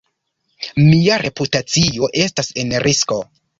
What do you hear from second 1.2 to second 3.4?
reputacio estas en risko.